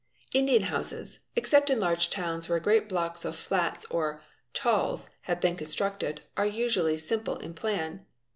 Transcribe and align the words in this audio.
oecen 0.33 0.63
houses, 0.63 1.19
except 1.35 1.69
in 1.69 1.79
large 1.79 2.09
towns 2.09 2.49
where 2.49 2.59
great 2.59 2.89
blocks 2.89 3.23
of 3.23 3.35
flats 3.35 3.85
or 3.91 4.19
s 4.59 5.07
have 5.25 5.39
been 5.39 5.55
constructed, 5.55 6.23
are 6.35 6.47
usually 6.47 6.97
simple 6.97 7.35
in 7.37 7.53
plan. 7.53 8.03